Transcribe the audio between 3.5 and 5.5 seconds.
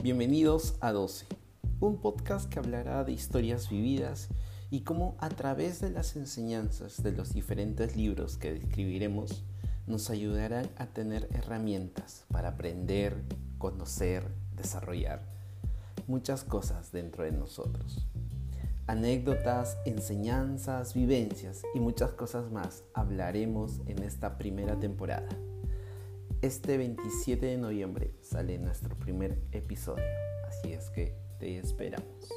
vividas y cómo a